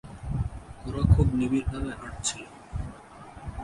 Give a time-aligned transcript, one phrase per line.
[0.85, 2.43] ওরা খুব নিবিড় ভাবে হাঁটছিল।